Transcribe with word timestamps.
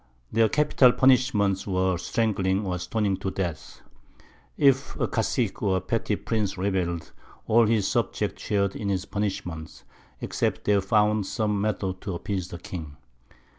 Their 0.31 0.49
capital 0.49 0.91
Punishments 0.93 1.67
were 1.67 1.95
Strangling 1.99 2.65
or 2.65 2.79
Stoning 2.79 3.17
to 3.17 3.29
Death. 3.29 3.81
If 4.57 4.99
a 4.99 5.07
Caicque 5.07 5.61
or 5.61 5.79
petty 5.79 6.15
Prince 6.15 6.57
rebell'd, 6.57 7.11
all 7.45 7.67
his 7.67 7.87
Subjects 7.87 8.41
shar'd 8.41 8.75
in 8.75 8.89
his 8.89 9.05
Punishment, 9.05 9.83
except 10.19 10.63
they 10.63 10.81
found 10.81 11.27
some 11.27 11.61
Method 11.61 12.01
to 12.01 12.15
appease 12.15 12.47
the 12.47 12.57
King. 12.57 12.97